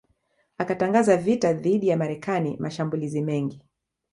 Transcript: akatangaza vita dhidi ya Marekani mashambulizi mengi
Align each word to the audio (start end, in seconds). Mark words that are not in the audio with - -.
akatangaza 0.57 1.17
vita 1.17 1.53
dhidi 1.53 1.87
ya 1.87 1.97
Marekani 1.97 2.57
mashambulizi 2.59 3.21
mengi 3.21 3.61